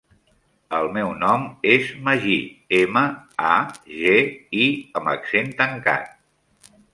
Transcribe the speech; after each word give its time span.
El 0.75 0.87
meu 0.93 1.09
nom 1.23 1.43
és 1.73 1.91
Magí: 2.07 2.37
ema, 2.77 3.03
a, 3.51 3.53
ge, 3.99 4.17
i 4.63 4.65
amb 5.03 5.13
accent 5.13 5.55
tancat. 5.61 6.75